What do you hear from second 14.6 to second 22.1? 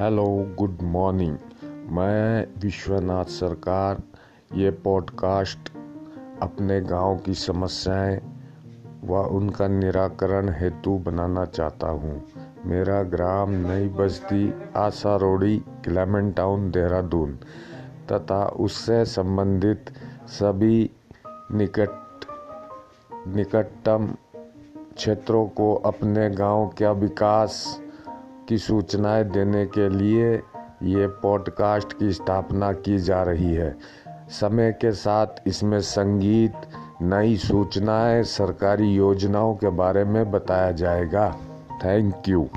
आशा रोड़ी Clement Town, Dehradun तथा उससे संबंधित सभी निकट,